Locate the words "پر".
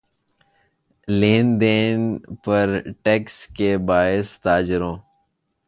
2.43-2.67